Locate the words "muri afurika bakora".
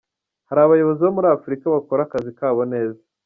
1.17-2.01